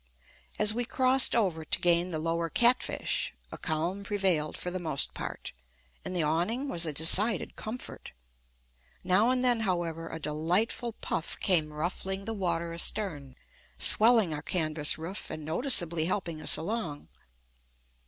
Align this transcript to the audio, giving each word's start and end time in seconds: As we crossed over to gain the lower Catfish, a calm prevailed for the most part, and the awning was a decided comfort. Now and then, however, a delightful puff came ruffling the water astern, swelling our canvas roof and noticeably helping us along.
As 0.57 0.73
we 0.73 0.83
crossed 0.83 1.35
over 1.35 1.63
to 1.63 1.79
gain 1.79 2.09
the 2.09 2.17
lower 2.17 2.49
Catfish, 2.49 3.35
a 3.51 3.57
calm 3.59 4.03
prevailed 4.03 4.57
for 4.57 4.71
the 4.71 4.79
most 4.79 5.13
part, 5.13 5.53
and 6.03 6.15
the 6.15 6.23
awning 6.23 6.67
was 6.67 6.87
a 6.87 6.91
decided 6.91 7.55
comfort. 7.55 8.11
Now 9.03 9.29
and 9.29 9.43
then, 9.43 9.59
however, 9.59 10.09
a 10.09 10.19
delightful 10.19 10.93
puff 11.01 11.39
came 11.39 11.71
ruffling 11.71 12.25
the 12.25 12.33
water 12.33 12.73
astern, 12.73 13.35
swelling 13.77 14.33
our 14.33 14.41
canvas 14.41 14.97
roof 14.97 15.29
and 15.29 15.45
noticeably 15.45 16.05
helping 16.05 16.41
us 16.41 16.57
along. 16.57 17.07